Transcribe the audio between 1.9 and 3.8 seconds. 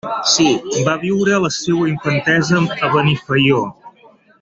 infantesa a Benifaió.